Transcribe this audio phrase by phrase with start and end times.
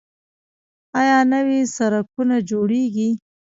[0.99, 3.09] آیا نوي سرکونه جوړیږي؟